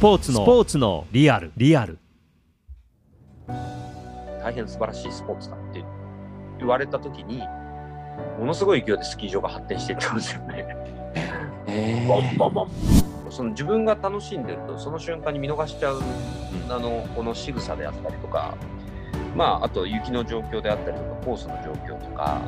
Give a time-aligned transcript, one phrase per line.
[0.00, 1.50] ポーツのスポーツのリアル。
[1.56, 1.98] リアル。
[4.40, 5.84] 大変素晴らしいスポーツだって
[6.58, 7.42] 言われた時に
[8.38, 10.76] ものすごい勢いでスキー場が発展していったんですよね。
[11.66, 12.70] えボンボンボン。
[13.28, 16.00] その自分が楽しんでるとその瞬間に見逃しちゃう、
[16.68, 18.54] あのこの仕草であったりとか
[19.34, 22.40] まああと雪の状況であったりとかコースの状況とか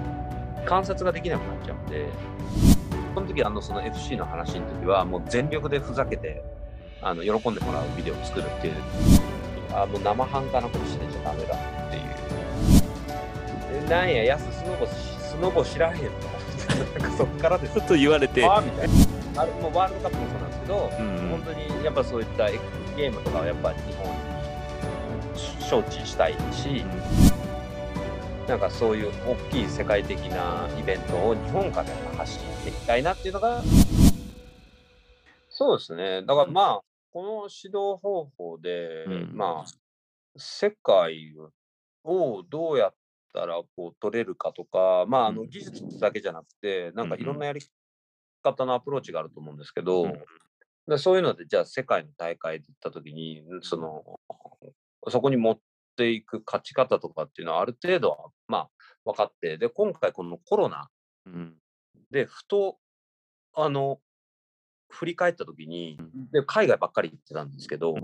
[0.64, 2.06] 観察ができなくなっちゃうんで
[3.14, 6.44] その時あのその FC の話の時はもう全力でふざけて
[7.02, 8.74] あの喜んでもらうビデオを作るっていう。
[9.72, 11.58] あもう生半可なことしなきゃダメだっ
[11.90, 12.00] てい
[13.78, 13.82] う。
[13.82, 16.10] でなんややすスノボスノボ知らへんとな。
[16.98, 17.74] んかそっからです。
[17.74, 19.42] ちょっと言われて、あーみたいな。
[19.42, 24.12] あれもうワールドカップもそうなんですけど、うん本当にやっぱそういったゲームとかはやっぱ日本に
[25.60, 26.84] 招致したいし、
[28.48, 33.62] なんかそういう大きい世界的なイベントを日本から発信していきたいなっていうのが、
[35.48, 36.22] そうですね。
[36.22, 36.80] だからまあ、
[37.12, 39.36] この指導方法で、うん。
[39.36, 39.70] まあ、
[40.36, 41.34] 世界
[42.04, 42.94] をどうやっ
[43.32, 45.48] たらこう取れるかとか、まあ、あのうん。
[45.48, 47.60] 技術だけじゃなくて、なんかいろんなやり
[48.42, 50.24] 方のアプローチがあると思うんですけど、うん。
[50.86, 54.02] でそういうので、じゃあ世界の大会で行った時に、その、
[55.08, 55.58] そこに持っ
[55.96, 58.70] ていく勝ち方とかっていうのはある程度は、まあ、
[59.04, 60.88] 分かって、で、今回このコロナ
[61.26, 61.56] うん。
[62.10, 62.78] で、ふと、
[63.54, 64.00] あの、
[64.90, 67.94] 振り返った時にう、で、海外ばっかり行ってたんですけど、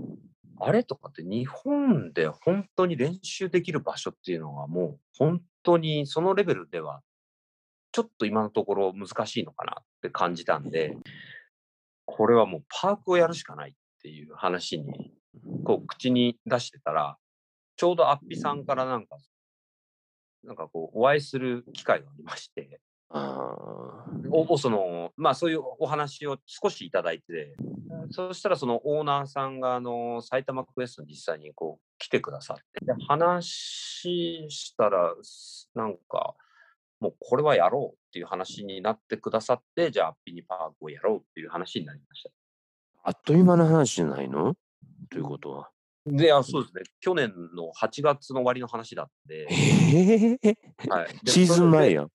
[0.59, 7.01] あれとかって日本で本当に練習できる場所っていうのはもう本当にそのレベルでは
[7.91, 10.97] ちょっと今のところ難しいのかなって感じたんで、
[12.05, 15.11] これはもうパークをやるしかないっていう話に
[15.63, 17.17] こう口に出してたら、
[17.75, 19.17] ちょうどアッピさんからなんか、
[20.43, 22.79] なんかこうお会いする機会がありまして、
[23.09, 27.55] あおおそのまあそういうお話を少しいただいて、
[28.09, 35.13] そしたらそのオーナーさんがあの埼玉クエストに実際にこう来てくださって、で話したら、
[35.73, 36.35] なんか、
[36.99, 42.29] もうこれはやろうっていう話になってくださって、じゃあアッピにパークをやろうっていう話になりました。
[43.03, 44.55] あっという間の話じゃないの？
[45.09, 45.69] ということは。
[46.07, 50.57] で、あそうですね、去年の8月の終わりの話だったんで、ええ
[50.89, 51.93] はい、でシーズン前。
[51.93, 52.09] やん。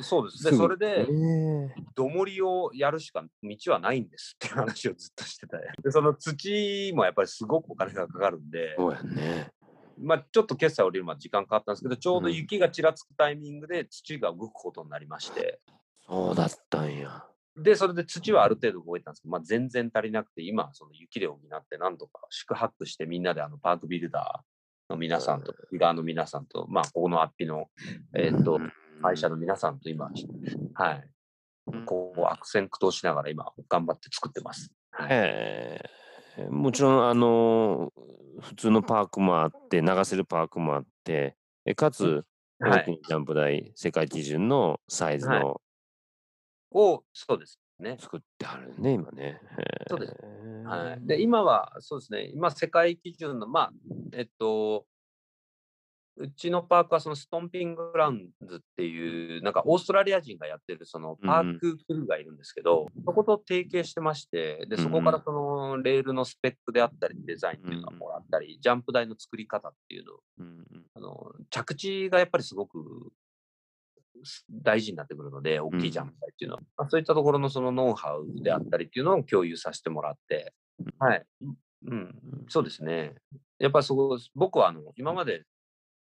[0.00, 0.44] そうです。
[0.44, 9.50] で、すぐそれで、えどもりをやるしか道はないんですっていう話をずっとしてたよでその土もやっぱりすごくお金がかかるんでえ、そうやんね。
[9.98, 15.60] まあ、ちょっと決済降りるまで時間かかったんですけど、ちょうど雪がちらつくタイミングで土が動くことになりまして、
[16.06, 17.24] そうだったんや。
[17.56, 27.68] で、それで土はある程度動いたんですけど、まあ、全然足りなくて、今、その雪で補って、何とか宿泊して、みんなであのパークビルダーの皆さんと、伊側の皆さんと、まあ、ここのアッピの、
[28.14, 28.58] えっと、
[29.02, 30.10] 会社の皆さんと今、
[30.74, 31.10] はい、
[31.86, 34.72] こう、悪戦苦闘しながら今、頑張って作ってます。
[34.90, 35.08] はい。
[35.10, 35.80] え
[36.38, 36.48] え。
[36.50, 37.92] もちろん、あの
[38.40, 42.24] 普通のパークもあって、流せるパークもあって、えかつ、
[42.58, 43.00] はい。
[43.06, 45.40] ジャンプ台、世界基準のサイズはい。
[45.40, 45.60] の
[46.74, 47.96] を、そうですね。
[47.98, 49.40] 作ってあるね、今ね。
[49.88, 50.14] そうです。
[50.66, 53.72] はい、で、今は、そうですね、今、世界基準の、まあ、
[54.12, 54.86] えっと、
[56.16, 70.86] うちのパークはそのストンピンググラウンズっていう、なんかオーストラリア人がやってるそのパーククルーがいるんですけど、そこと提携してまして、で、そこからそのレールのスペックであったり、デザインっていうのをもらったり、ジャンプ台の作り方っていうのを、うんうん。
[70.94, 72.78] あの着地がやっぱりすごく
[73.23, 73.23] す
[74.50, 80.52] 大事になってくるので、大きいジャンプ台っていうのは、まあ、そういったところのそのノウハウであったりっていうのを共有させてもらって、
[80.98, 81.26] はい。
[81.86, 82.14] うん、
[82.48, 83.14] そうですね。
[83.58, 85.44] やっぱりそこ、僕はあの今まで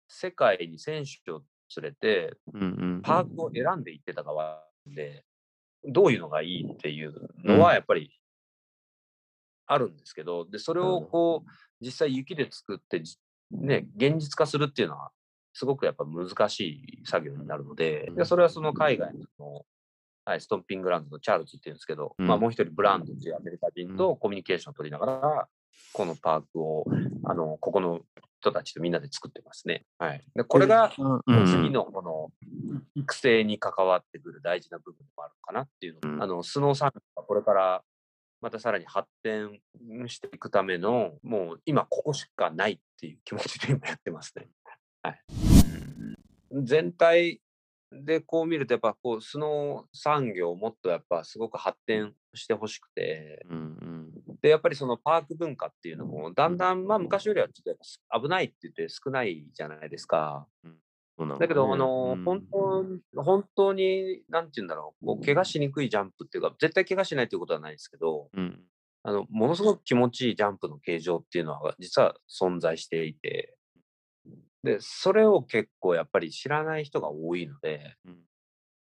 [0.07, 1.41] 世界に選手を
[1.75, 2.65] 連れて、うんう
[2.97, 3.01] ん。
[3.01, 5.23] パークを選んでいってた側で、
[5.83, 7.13] どういうのがいいっていう
[7.43, 8.11] のはやっぱり
[9.67, 13.17] あるんですけど、で、それをこう、実際雪で作って、じ
[13.51, 15.11] ね、現実化するっていうのは、
[15.57, 19.65] すごくやっぱ難しい作業になるので、でそれはその海外の、
[20.23, 22.27] はい、ストンピングランドのチャールズっていうんですけど、うん。
[22.27, 25.47] まあもう一人ブランドっていうアメリカ人とコミュニケーションを取りながら、
[25.93, 26.85] このパークを、
[27.23, 28.01] あの、ここの
[28.39, 29.83] 人たちとみんなで作ってますね。
[29.97, 30.23] はい。
[30.35, 30.93] で、これが、
[31.25, 31.47] うん。
[31.47, 32.29] 次のこの
[32.93, 36.21] 育成に関わってくる大事な部分もあるかなっていうの、うん。
[36.21, 37.81] あのスノーサンがこれから
[38.41, 39.59] またさらに発展
[40.07, 44.47] していくためのもう今ここしかないっていう気持ちで今やってますね。
[45.01, 45.21] はい、
[46.51, 47.41] 全体
[47.91, 53.45] でこう見るとやっぱこうスノー産業をもっとやっぱすごく発展してほしくて。
[53.49, 54.37] うんうん。
[54.41, 57.75] でやっぱりそのパーク文化っていうのもだんだんまあ昔よりはちょっ
[58.11, 60.47] と危ないって言って少ないじゃないですか。
[61.17, 68.61] そうなのだけど、ねあの、うん本当に、本当に、なんて言うんだろう、こう怪我しにくいジャンプっていうか、絶対怪我しないということはないですけど、うん。
[69.03, 73.56] あの、ものすごく気持ちいいジャンプの形状っていうのは実は存在していて、
[74.63, 78.17] で、それを結構やっぱり知らない人が多いので、うん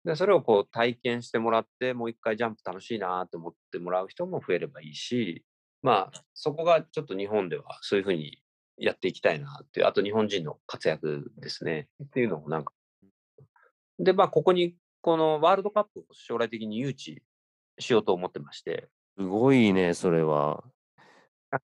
[0.05, 5.44] で、それをこう体験してもらって、もう一回ジャンプ楽しいなと思ってもらう人も増えればいいし、
[5.82, 8.38] まあ、そこがちょっと日本ではそういうふうに
[8.76, 11.88] やっていきたいなっていう、あと日本人の活躍ですね。
[12.02, 12.73] っていうのもなんか。
[13.99, 17.19] で、まあ、ここに、このワールドカップを将来的に誘致
[17.78, 18.88] しようと思ってまして、
[19.19, 20.64] すごいね、それは。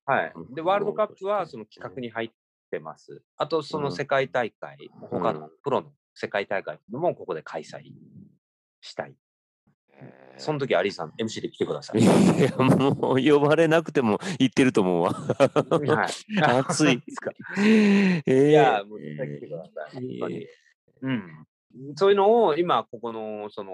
[0.05, 0.33] はい。
[0.53, 2.29] で、ワールドカップうんはその企画に入っ
[2.69, 3.23] てます。
[3.37, 7.91] あと、そのうん世界大会、他のうんプロの世界大会もここで開催
[8.81, 9.15] したい。
[10.37, 12.01] その時、アリーさん、MC で来てください。
[12.01, 12.11] いや、
[12.57, 15.13] もう呼ばれなくても言ってると思うわ。
[15.13, 16.37] はい。
[16.41, 20.47] 熱いですかえー いや、もう絶対来てください。
[21.01, 21.47] うん。
[21.95, 23.73] そういうのを今、ここの、その、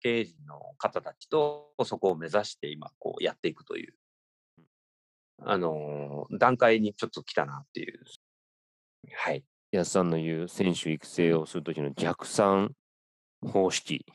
[0.00, 3.94] 経営陣の方たちと、そこを目指して今、こうやっていくという、
[5.42, 8.00] あのー段階にちょっと来たなっていう。
[9.12, 9.44] はい。
[9.72, 12.72] ー、安さんの言う選手育成をするときの逆算
[13.42, 14.06] 方式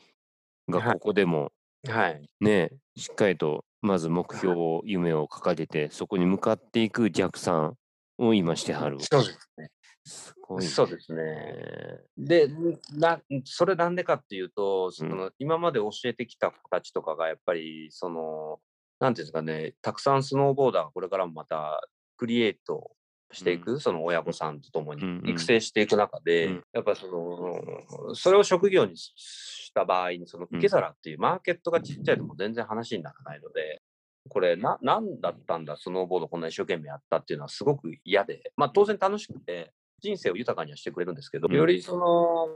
[0.68, 1.52] がはいここでも
[1.88, 2.28] はい。
[2.40, 7.74] ね、しっかりとまず目標を、夢を掲げて、そこに向かっていく逆算
[8.18, 8.98] を今してはる。
[9.00, 9.70] そうですね。
[10.04, 12.00] すごい、そうですね。
[12.18, 12.48] で、
[12.92, 18.60] な、それなんでかっていうと、その、今まで教えてきた子たちとかが、やっぱり、その、
[19.00, 21.80] なんていうんですかね、たくさんスノーボーダーがこれからもまた
[22.16, 22.92] クリエイト
[23.32, 25.30] していく、その親御さんと共にうんうん。
[25.30, 26.64] 育成していく中で、うん。
[26.72, 33.80] やっぱその、それを職業にした場合に、その受け皿っていうマーケットがちっちゃいともう全然話にならないので、
[34.28, 41.56] これな、なんだったんだ、スノーボードこんな一生懸命やったっていうのはすごく嫌で、まあ当然楽しくて、人生を豊かにはしてくれるんですけど、うん。
[41.56, 42.48] よりその、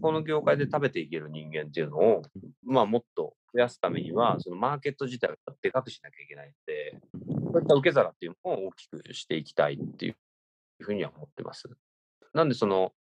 [0.00, 2.22] この業界で食べていける人間っていうのを、
[2.64, 6.98] まあもっと増やすためには、そのマーケット自体をでかくしなきゃいけないので、
[7.52, 10.16] そういった受け皿っていうのを大きくしていきたいっていう
[10.80, 11.68] ふうには思ってます。
[12.34, 12.92] なんでその、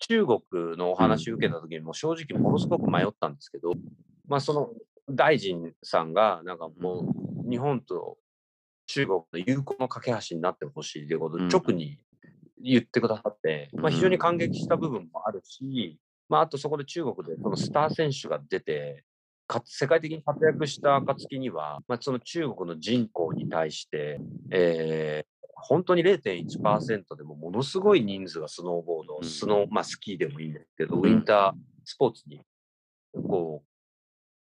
[0.00, 0.40] 中国
[0.76, 3.74] のお話を受けた時にも正直ものすごく迷ったんですけど、
[4.26, 4.70] まあその
[5.10, 7.12] 大臣さんがなんかも
[7.46, 8.16] う日本と
[8.86, 11.98] 中国の友好の架け橋になってほしいということを直に
[12.62, 15.98] 言ってくださって、まあ、非常に感激した部分もあるし、
[16.30, 19.04] まあ、あとそこで中国でそのスター選手が出て、
[19.46, 24.18] か世界的に活躍した暁には、まあ、その中国の人口に対して、
[24.50, 25.30] えー
[25.62, 32.40] 本当に0.1%でもものすごい人数がスノーボード、うんスノー、まあ、スキーでもいいんですけど、うんウィンタースポーツに
[33.12, 33.62] こ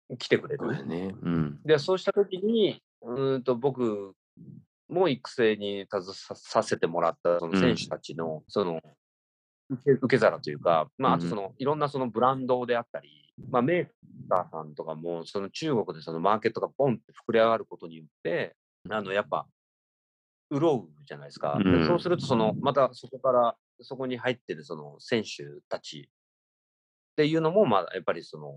[0.10, 0.86] う来てくれる。
[0.86, 1.16] ね。
[1.20, 1.60] うん。
[1.66, 4.14] で、そうしたときに、うーんと僕
[4.90, 8.80] も育成に携ささせてもらったその選手たちの、その
[9.70, 13.88] 受け皿というか、まあ、あとその、いろんなそのブランドであったり、まあ、メー
[14.30, 18.56] カーさんとかも、その中国でそのマーケットがボンって膨れ上がることによって、
[18.90, 19.48] あの、やっぱ、
[20.50, 21.58] 潤うじゃないですか。
[21.62, 21.88] でうん。
[21.88, 28.54] そうすると、その、またそこから、そこに入ってるその選手たちっていうのも、まあ、やっぱりその、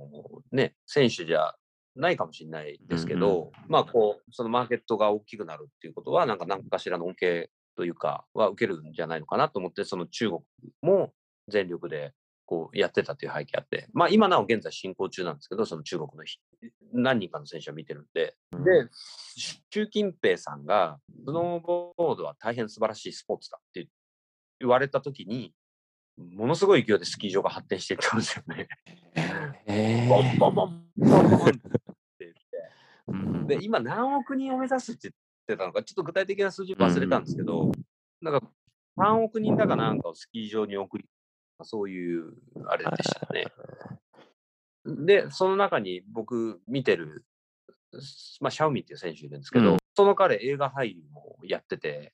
[0.52, 1.54] ね、選手じゃ
[1.96, 10.40] ないかもしれないですけど、まあ、こう、そのマーケットが大きくなるっていうことは、なんか何かしらの恩恵というか、は受けるんじゃないのかなと思って、その中国
[10.82, 11.12] も
[11.48, 12.12] 全力で、
[12.46, 16.38] こう、やってたという背景あって、まあ、今なお現在進行中なんですけど、その中国のひ
[16.92, 18.88] 何人かの選手を見てるんで、で、
[19.70, 23.88] 習近平さんが、スノーボードは大変素晴らしいスポーツだって
[24.58, 25.54] 言われたときに、
[26.16, 28.68] ものすごい勢いでスキー場が発展していったんですよね。
[29.66, 31.60] え ボンボンボンボンボンって
[32.18, 32.40] 言って。
[33.08, 35.12] うんで、今何億人を目指すって言
[35.52, 37.72] ってたのか、ちょっと具体的な数字忘れたんですけど、
[38.20, 38.46] なんか
[38.98, 41.04] 3億人だかなんかをスキー場に送り、
[41.62, 42.34] そういう
[42.66, 43.46] あれでしたね。
[44.84, 47.24] で、その中に僕見てる、
[48.40, 49.78] まあ、シャオミンっていう選手いるんですけど、うん。
[49.94, 52.12] その彼映画俳優もやってて、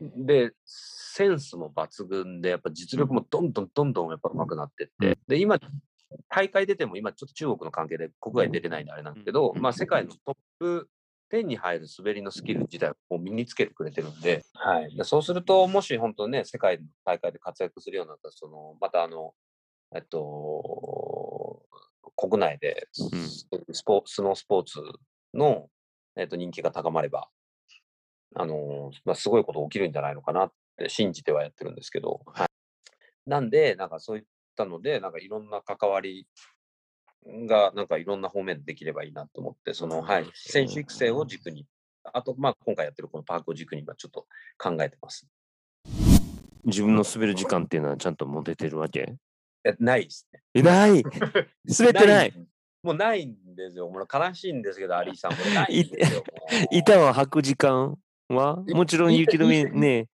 [0.00, 5.58] で、センスも抜群で、やっぱ実力もどんどんどんどんやっぱ上手くなってって、で、今、
[6.28, 9.62] 大会出ても今ちょっと中国の関係で国外出れないんであれなんですけど、うん。
[9.62, 10.88] まあ世界のトップ
[11.30, 14.94] 10に入る滑りのスキル自体を身につけてくれてるんで、はい。
[14.96, 19.34] でそうすると、もし本当ね、世界の大会で活躍するようになったら、その、またあの、
[19.94, 21.62] えっと、
[22.16, 24.80] 国内でス,、スポスノースポーツ
[25.34, 25.68] の、
[26.16, 27.28] えっと、人気が高まれば、
[28.34, 32.48] あの、まあ、すごいこと起きるんじゃないのかなって信じてはやってるんですけど、はい。
[33.26, 34.24] なんで、なんかそういっ
[34.56, 36.26] たので、なんかいろんな関わり
[37.26, 41.66] が、なんかいろんな方面でできればいいなと思って、その、はい、選手育成を軸に、
[42.12, 44.26] あと、まあ、今回やってるこのパークを軸に、今ちょっと
[44.58, 45.26] 考えてます。
[46.64, 49.14] 自分の滑る時間っていうのはちゃんと持ててるわけ？
[49.64, 50.42] えないですね。
[50.54, 51.02] えない？
[51.78, 52.32] 滑ってない？
[52.82, 53.88] もうないんですよ。
[53.88, 56.24] もう悲しいんですけど、アリーさん、これないんですよ。
[56.72, 57.98] 板を履く時間
[58.28, 58.56] は？
[58.68, 60.08] もちろん雪の上ね、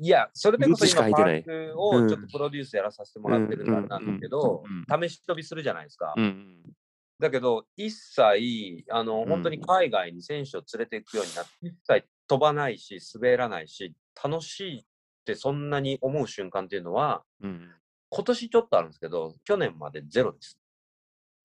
[0.00, 6.14] いや、それでこそ今、パークをちょっとプロデュースやらさせてもらってるからなんだけど試し飛びするじゃないですか。
[6.16, 6.62] うん、
[7.20, 9.28] だけど、一切、あの、ん。
[9.28, 14.84] 本当に海外に選手を連れていくようになって、一切飛ばないし、滑らないし、楽しいっ
[15.24, 17.70] てそんなに思う瞬間っていうのは、うん、
[18.10, 20.58] 今年ちょっとあるんですけど、去年までゼロです。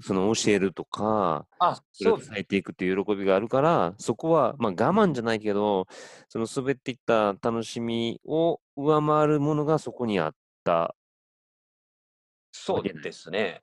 [0.02, 2.30] その教えるとか、あ、それをそう。
[2.30, 5.88] 伝えていくっていう喜びがあるから、そこは、まあ、我慢じゃないけど、
[6.30, 10.96] その滑っていった楽しみを上回るものがそこにあった。
[12.52, 13.62] そうですね。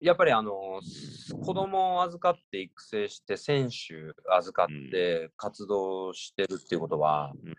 [0.00, 7.54] やっぱりあの、す子供を預かって育成して、選手預かって活動してるっていうことは、うん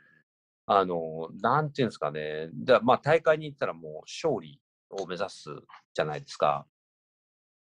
[0.71, 4.61] あの、なんていうんですかね、だまあ大会に行ったらもう勝利
[4.91, 5.49] を目指す
[5.95, 6.67] じゃないですか。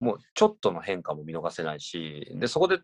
[0.02, 2.80] もうちょっとの変化も見逃せないし、で、そこで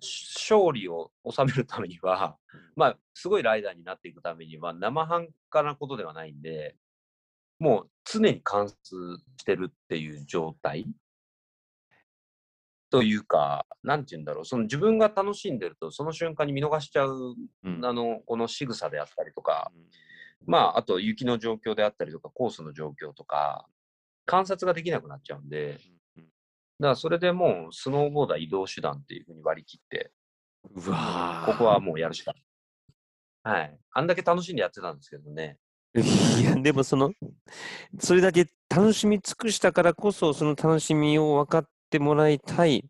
[0.00, 2.38] し勝利を収めるためには、
[2.76, 6.78] まあ、すごいライダーになっていくためには、生半可なことではないんで、
[7.58, 10.86] もう常に貫通してるっていう状態。
[12.88, 17.84] というか、なんて言うんだろう、その自分が楽しんでると、その瞬間に見逃しちゃう、うん。
[17.84, 19.70] あの、この仕草であったりとか、
[20.46, 23.68] まあ、あと雪の状況であったりとか、コースの状況とか、
[24.24, 25.78] 観察ができなくなっちゃうんで、
[26.84, 30.12] だからそれでもうスノーボーダー移動手段っていうふうに割り切って、
[30.74, 33.56] うわーここはもうやるしかない。
[33.56, 33.78] はい。
[33.92, 35.56] あんだけ楽しんでやってたんですけどね。
[35.96, 37.14] いや、でもその、
[37.98, 42.82] それだけ楽しみ尽くしたからこそ、その楽しみを分かってもらいたいっ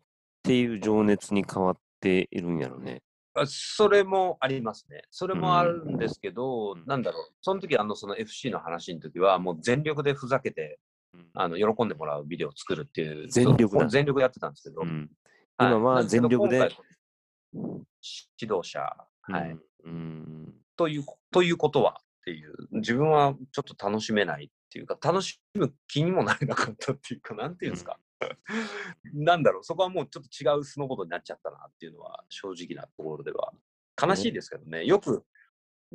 [0.43, 3.01] ていう情熱に変わっているんやろね。
[3.33, 5.03] あそれもありますね。
[5.09, 7.33] それもあるんですけど、うんなんだろう。
[7.39, 10.79] その時、あの、その FC の話の時は、もう全力でふざけて、
[11.33, 13.29] あの、喜んでもらうビデオを作るっていう。
[13.29, 13.87] 全力だ。
[13.87, 14.81] 全力でやってたんですけど。
[14.81, 15.09] うん。
[15.57, 15.71] はい。
[15.71, 16.69] 今は全力で。
[17.53, 18.79] 指導者、
[19.21, 19.91] はい、うん。
[19.91, 27.99] うんという、ということはっていう、自分はちょっと楽しめないっていうか、楽しむ気にもなれなかったっていうか、 なんていうんですか。
[29.13, 33.53] なんだろう、そこはもうちょっと違うスノーボードになっちゃったなっていうのは正直なところでは。
[34.01, 35.25] 悲しいですけどね、よく、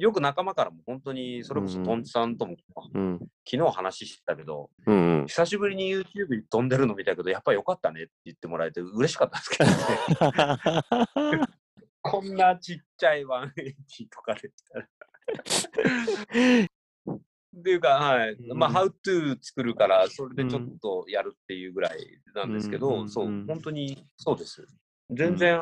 [0.00, 2.56] よく仲間からも本当に、それこそうんトンチさんとも、
[2.94, 9.64] うん昨日話してたけど、うんうん久しぶりに YouTube に飛んでるの見たけど、やっぱりよかったねって言ってもらえて嬉しかったですけ
[11.24, 11.46] どね。
[12.02, 14.86] こんなちっちゃい180とかでしたら。
[17.58, 18.36] っていうか、はい。
[18.54, 24.66] まあ、うん How to 作るから、それでちょっとやるっていうぐらいなんですけど、うんそううん、本当にそうです。
[25.10, 25.60] 全然、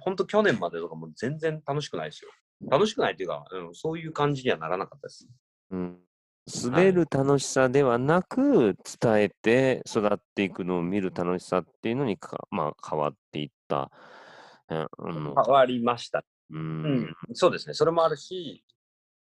[0.00, 2.30] 本当去年までとかも全然楽しくないですよ。
[2.66, 5.28] 楽しくないっていうか、うん、そういう感じにはならなかったです。
[5.70, 5.98] うん
[6.50, 13.90] 滑る楽しさではなく、伝えて育っていくのを見る楽しさっていうのにか、まあ、変わっていった。
[14.70, 16.24] うんうん変わりました。
[16.50, 17.74] ううんん、そうですね。
[17.74, 18.64] それもあるし、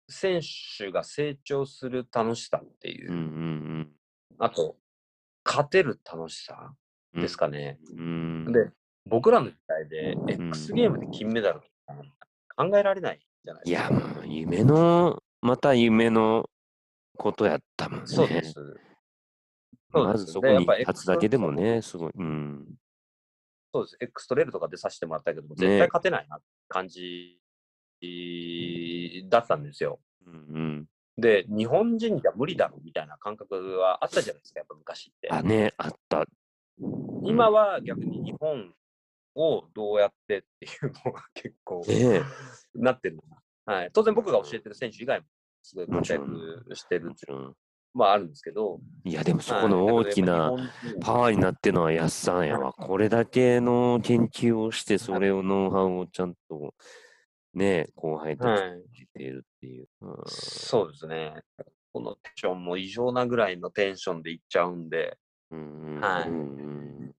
[0.09, 0.41] 選
[0.77, 3.91] 手が成長する楽しさっていう、うんうん
[4.39, 4.75] あと、
[5.45, 6.73] 勝てる楽しさ
[7.13, 7.79] うんですかね。
[7.95, 8.69] うんで、
[9.05, 11.61] 僕らの時代でん X ゲームで金メダル
[12.55, 14.07] 考えられないじゃないいや、ですか。
[14.15, 16.49] もう夢の、また夢の
[17.17, 18.07] ことやったもんね。
[18.07, 18.53] そうです。
[18.53, 22.11] そうまですずそこに立つだけでもね、すごい。
[22.15, 22.65] うん。
[23.73, 23.97] そうです。
[23.99, 27.39] X トレールとかでさせてもらったけども、絶ね対勝てないなって感じ
[29.29, 29.99] だったんですよ。
[30.25, 35.35] うんで、日本人じゃ無理だろみたいな感覚はあったじゃないですか、やっぱ昔ってうん。。
[35.35, 36.25] あ、ね、あった。
[37.23, 38.73] 今は逆に日本
[39.35, 42.21] をどうやってっていうのが結構ね
[42.75, 43.19] なってる。
[43.65, 45.25] はい、当然僕が教えてる選手以外も
[45.61, 47.53] すごい活も躍してるもちろん。
[47.93, 50.51] まああるんですけど、いや、でもそはいこの大きな
[50.99, 52.73] パワーになってるのは安さんやわ。
[52.73, 56.73] これだけの研究をして、それをノウハウをちゃんと
[57.53, 59.87] ね、後輩たちはいにているっていう。
[60.01, 61.35] うんそうですね。
[61.91, 65.15] このテンションも異常なぐらいのテンションでいっちゃうんで、
[65.51, 66.62] うんはいうんだい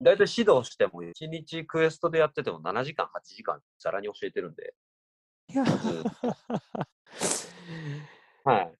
[0.04, 4.74] たい指導しても1日クエストでやってても7時間、8時間ざらに教えてるんで、
[5.48, 5.64] いや
[8.44, 8.72] はい。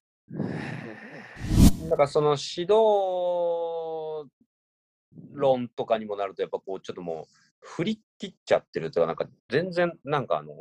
[1.89, 4.29] だからその指導
[5.33, 7.25] 論とかにもなると、やっぱこうちょっともう
[7.59, 10.53] 振り切っちゃってるというか、なんか全然なんかあの、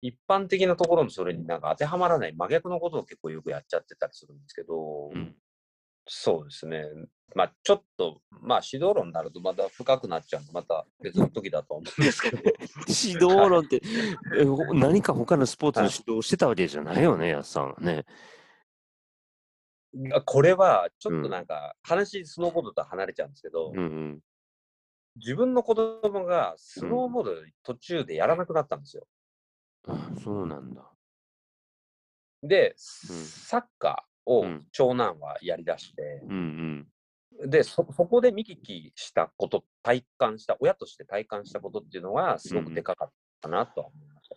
[0.00, 5.34] 一般的なところのそれになんか当てはまらない真逆のことを結構よくやっちゃってたりするんですけど、うん
[6.12, 6.82] そうですね。
[7.34, 12.38] まあちょっと、まあ指導論になるとまた深くなっちゃうんで、また別の時だと思うんですけど、
[12.88, 13.80] 指導論って、
[14.74, 18.04] 何か他のスポーツの指導をしてたわけじゃないよね、やすさんはね。
[20.24, 24.20] これはちょっとなんか話、スノーボードとは離れちゃうんですけど、うんうん
[25.16, 27.32] 自分の子供がスノーボード
[27.64, 29.06] 途中でやらなくなったんですよ。
[29.88, 30.88] あそうなんだ。
[32.42, 36.88] で、うんサッカーをうん長男はやりだして、うんうん。
[37.46, 44.36] でそ、そこで見聞きしたこと、体感した、親として体感したことっていうのは、すごくでかかったなとは思いました。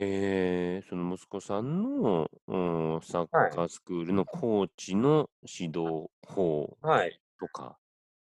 [0.00, 7.20] えー、その息子さんの、うん、サッカースクールのコーチの指導法はい。
[7.40, 7.76] とか。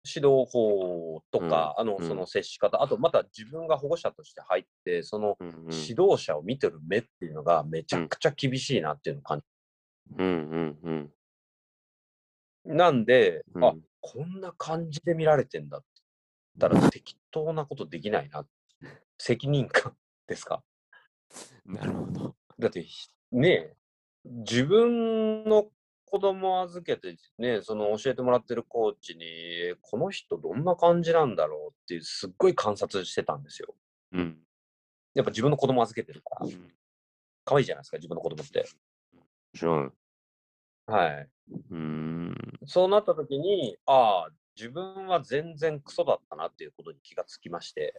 [0.07, 9.45] 指導法とか、あの、うんその接し方、あとまた自分が保護者として入って、そのうんうん指導者を見てる目っていうのがめちゃくちゃ厳しいなっていうのを感じ、
[10.19, 11.11] うんうんうん
[12.65, 15.85] なんで、うんあ、こんな感じで見られてんだっ
[16.59, 18.47] たら適当なことできないな。
[19.19, 20.63] 責任感 ですか？
[21.65, 22.37] なるほど。
[22.59, 23.77] だって、ひねえ、
[24.25, 25.71] 自分の
[26.07, 33.75] 子供を預けて、ね、その教えてもらってるコーチに、この人どんな感じなんだろうっていう、すっごい観察してたんですよ。
[34.13, 34.45] うん。
[35.15, 36.75] やっぱ自分の子供預けてるからう、ん
[37.45, 38.61] 可愛いじゃないですか、自分の子供って。
[38.61, 39.19] も
[39.55, 39.95] ちろん。
[40.91, 41.29] はい。
[41.71, 42.35] うーん。
[42.67, 47.95] そうなった時に、ああ、自分は全然クソだったなっていうことに気がつきまして、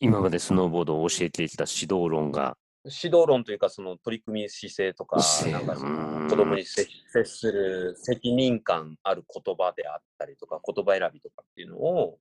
[0.00, 5.16] 今までスノーボードを教えてきた指導論が、指導論というか、その取り組み姿勢とか、
[5.50, 12.18] なんかそうんの子供に接接する責任感ある言葉であったりとか、言葉選びとかっていうのを、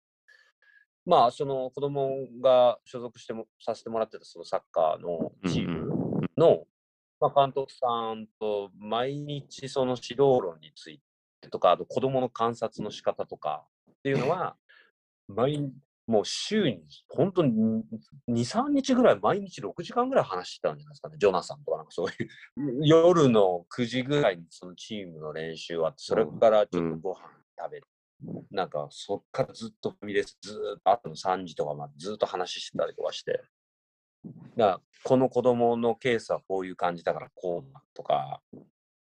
[1.05, 6.65] まあ、その子供が所属してもさせてもらってたそのサッカーのチームの、
[7.23, 10.99] まあ、監督さんと毎日その指導論につい
[11.39, 14.57] てとか、あと子供の観察の仕方とかっていうのは、
[15.29, 15.71] 毎
[16.05, 17.53] もう週に本当に
[18.29, 22.29] 2、3日ぐらい毎日6時間ぐらい話してたんじゃないですかね、ジョナサンとかなんかそういう。
[22.85, 27.19] 夜の9時ぐらいにそのチームの練習あって、それからちょっとご飯
[27.57, 27.87] 食べて、
[28.51, 33.41] なんかそっからずっとファミレスずーっと後の3時とかまでずっと話してたりとかして。
[34.57, 38.41] だこの子供のケースはこういう感じだからこうだとか、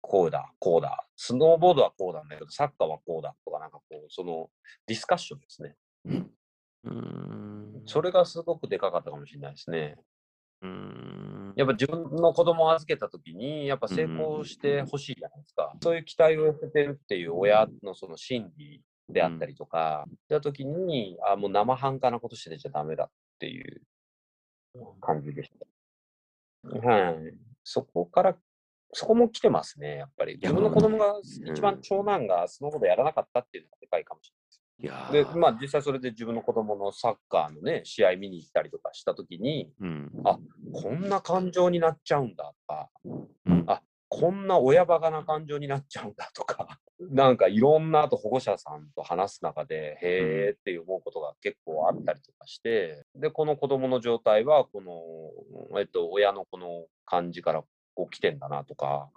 [0.01, 4.49] こうだ、こうだ、スノーボードはこうなんだけど、サッカーはこうだとか、なんかこう、その
[4.87, 5.75] ディスカッションですね。
[6.83, 7.83] うーん。
[7.85, 9.95] それがすごくでかかったかもしれないですね。
[10.63, 11.53] うーん。
[11.55, 15.71] やっぱ自分の子供を預けたときに、やっぱ成功してほしいじゃないですか。
[15.83, 23.81] そういう期待を寄せてるっていう親のその心理であったりとか、したときに、あ、もう生半可なことしてちゃダメだっていう
[24.99, 25.51] 感じでし
[26.63, 26.87] た。
[26.87, 27.15] はい。
[27.63, 28.37] そこから、
[28.93, 30.33] そこも来てますね、やっぱり。
[30.33, 34.41] や自分の子供が、ん一番長男がスノーボードやらなかったっていうのがでかいかもしれない。
[34.81, 40.11] で、ーまあ実際それで自分の子供のサッカーのね、試合見に行ったりとかしたときに、うん。
[40.25, 40.39] あ
[40.73, 42.89] こんな感情になっちゃうんだとか、
[43.45, 43.81] うんあ
[44.13, 59.09] こんな親バカな感情になっちゃうんだとか、 なんかいろんなあと保護者さんと話す中で、へーって思うことが結構あったりとかして、で、この子供の状態は、この、えっと、親のこの感じからこう来てんだなとか、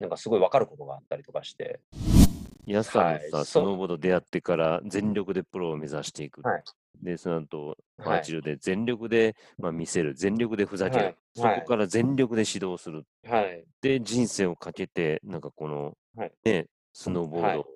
[0.00, 1.78] なんかすごい分かることがあったりとかして、
[2.70, 6.40] 安さんスノーボード出会ってから全力でプロを目指していく。
[6.42, 6.62] はい。
[7.02, 7.76] で、その後、はい。
[8.06, 11.16] バーチルで全力で、まあ、見せる、全力でふざける、はい。
[11.34, 13.04] そこから全力で指導する。
[13.26, 16.32] はい、で、人生をかけて、なんかこの、はい。
[16.44, 17.56] ね、スノーボーはい。
[17.56, 17.66] ド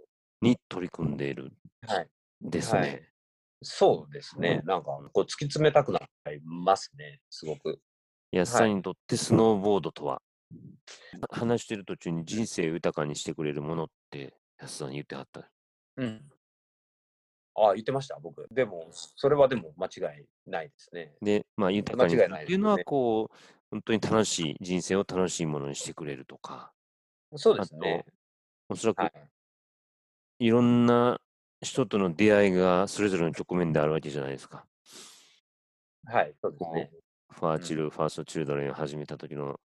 [0.43, 1.53] に取り組んでいる。
[1.87, 2.09] はい。
[2.43, 2.81] ですね。
[2.81, 3.09] はい。
[3.63, 4.61] そうですね。
[4.65, 7.81] なんか、こう突き詰めたくなりますね、すごく。
[8.31, 10.21] 安さんにとってスノーボードとは、
[11.31, 15.51] 話してる途中に人生を豊かにしてくれるものって、安さんに言ってはった。
[15.97, 16.31] うん。
[17.57, 18.47] ああ、言ってました、僕。
[18.51, 21.15] でも、それはでも間違いないですね。
[21.23, 23.37] で、まあ、豊かに間違いないっていうのは、こう、
[23.71, 26.73] 本当に楽しい、人生を楽しいものにしてくれるとか、
[27.37, 28.05] そうですね。
[28.69, 29.13] おそらくはい。
[30.39, 31.21] いろんな
[31.61, 34.67] 人との出会いがそれぞれの局面であるわけじゃないですか。
[36.07, 36.91] はい、そうですね。
[37.31, 39.59] ファーチル、ファーストチルドレンを始めた時の、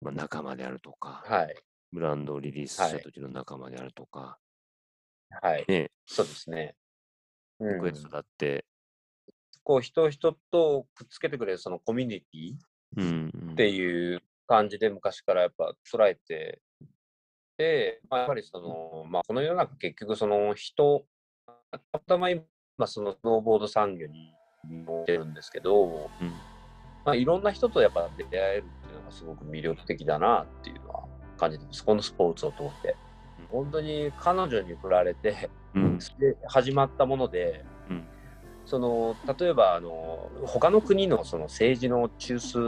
[0.00, 1.54] まあ、仲間であるとか、はい。
[1.94, 2.90] ブランドをリリースはい。
[2.90, 4.38] した時の仲間であるとか、
[5.40, 5.64] はい。
[5.68, 6.74] ね、そうですね。
[7.60, 8.64] うんこうやって育って、
[9.62, 16.60] こう、人を人とくっつけてくれるそのコミュニティっていう感じで昔からやっぱ捉えて
[17.56, 21.06] で、まあ、やっぱりその、まあ、この世の中結局その人、
[21.70, 22.42] たまたま今
[22.86, 25.84] そのスノーボード産業に持ってるんですけど、
[26.20, 26.32] うん。
[27.04, 30.93] まあ、いろんな人とやっぱ出会えるっていうのがすごく魅力的だなっていうのは
[31.36, 31.84] 感じてます。
[31.84, 32.96] このスポーツを通って。
[33.50, 38.04] 本当に彼女に振られて、うん、で始まったもので、うん
[38.66, 42.60] その例えばあの他の国のその政治の中枢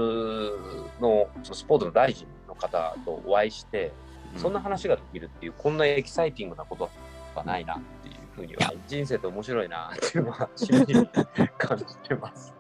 [1.01, 3.93] のそのスポーツの大臣の方とお会いして、
[4.37, 6.91] そんな話ができるっていうこんなエキサイティングなこと
[7.35, 11.09] はないなっていうふうには、人生って面白いなっていうのは、しみじみ
[11.57, 12.55] 感じてます。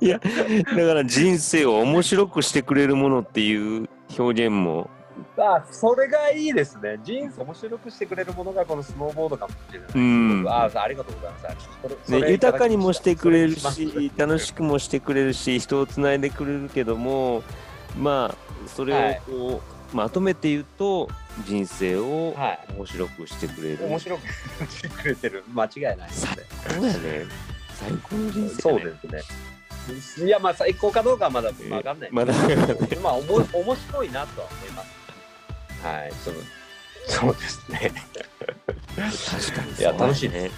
[0.00, 4.90] いや、だから人生を面白くしてくれるものっていう表現も、
[5.40, 6.98] あそれがいいですね。
[7.02, 9.88] 人生面白くしてくれるものがこのスノーボードかもしれない。
[9.94, 12.12] うんあありがとうございます。
[12.12, 17.42] ね、れ豊かにもしてくれるし、楽しくもしてくれるし、人をつないでくれるけども、
[17.98, 21.08] まあ、それをこう、まとめて言うと、
[21.46, 23.86] 人生をはい面白くしてくれる。
[23.86, 24.22] 面白く
[24.70, 25.44] してくれてる。
[25.52, 26.42] 間違いないですね。
[26.68, 27.26] そうやね。
[27.74, 30.26] 最高の人生、そうですね。
[30.26, 32.10] いや、まあ最高かどうかはまだわかんない。
[32.12, 34.99] まだわかんないまあ、おも面白いなとは思います。
[35.82, 36.36] はい、その
[37.06, 37.92] そうですね。
[38.96, 40.50] 確かにいや楽しいね。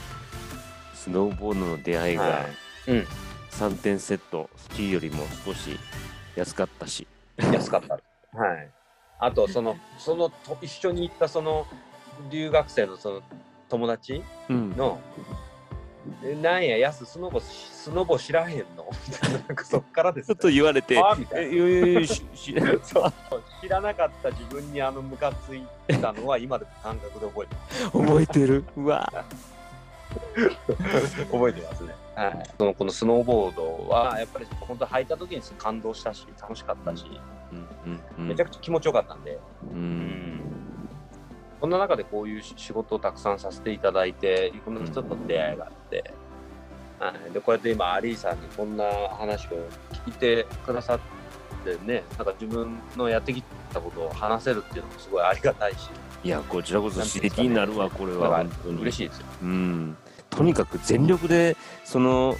[0.94, 3.06] スノーボードの出会いがはいうん、
[3.50, 5.78] 3点セット、スキーよりも少し
[6.36, 7.06] 安かったし。
[7.52, 7.94] 安かった。
[7.94, 8.70] はい。
[9.18, 11.66] あと、その、そのと一緒に行ったその
[12.30, 13.22] 留学生のその
[13.68, 14.74] 友達うん。
[16.42, 18.88] なんや、やす、スノボ、スノボ知らへんの？
[19.64, 20.96] そっからです、ちょっと言われて、
[22.34, 22.54] 知
[23.68, 25.62] らなかった自分にあのムカつい
[26.00, 27.90] たのは今でも感覚で覚えてます。
[27.90, 28.64] 覚えてる？
[28.76, 29.12] うわ。
[31.30, 31.94] 覚えてますね。
[32.14, 32.50] はい。
[32.58, 37.06] そのこのスノーボードはやっぱり本当履いた時に感動したし楽しかったし、
[37.52, 37.68] うん
[38.18, 39.74] うんめちゃくちゃ気持ちよかったんで、う。
[39.74, 40.41] うん
[41.62, 46.12] そんな中でこういう仕事をたくさんさせていただいて、いろんな人と出会いがあって、
[46.98, 48.84] はい、でこうやって今アリーさんにこんな
[49.16, 49.50] 話を
[50.04, 50.98] 聞いてくださっ
[51.64, 55.88] てね、なんか自分のやってきたことを話せるっていうのもすごいありがたいし、
[56.24, 58.82] いや、こちらこそ刺激になるわ、これは本当に。
[58.82, 59.26] 嬉しいですよ。
[59.42, 59.96] うん。
[60.30, 62.34] とにかく全力で、その、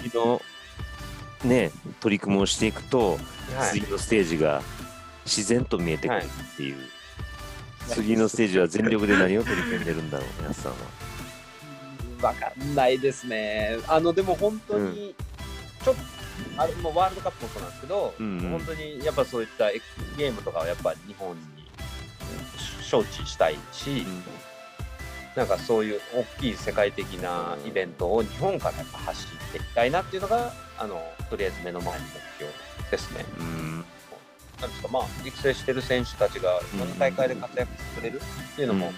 [0.00, 0.40] 次の、
[1.44, 3.18] ね、取り組みをしていくと、はい
[3.72, 4.62] 次のステージが
[5.24, 6.76] 自然と見えてくるっていう。
[6.76, 6.99] はい
[7.94, 10.78] 次のステージは全力で何を取り組んでるんだろう、やすさんは。
[12.22, 13.78] わかんないですね。
[13.88, 15.14] あの、でも本当に、
[15.82, 16.00] ちょっと、
[16.56, 19.80] あれもうワールドカップもそうなんですけど、うんうん本当にやっぱそういったエ
[20.16, 21.42] ゲームとかはやっぱ日本に
[22.80, 24.06] 招致したいし、
[25.36, 32.52] なんかそういう大きい世界的なイベントを日本からやっぱ発信していきたいなっていうのが、あの、とりあえず目の前の目標
[32.90, 33.24] ですね。
[33.38, 33.69] うん。
[34.60, 38.20] なんですか、まあ、育成してる選手たちが、いろんな大会で活躍してくれる
[38.52, 38.92] っていうのも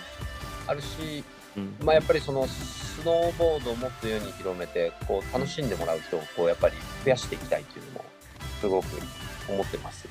[0.66, 1.24] あるし、
[1.56, 1.76] うん。
[1.84, 8.04] まあ、やっぱりそのスノーボードをもっと世に広めてこう楽しんでもらう人をこうやっぱり増やしていきたいというのも
[8.60, 8.86] すごく
[9.48, 10.08] 思ってます。